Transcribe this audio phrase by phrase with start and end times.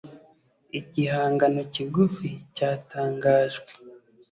[0.79, 3.69] igihangano kigufi cyatangajwe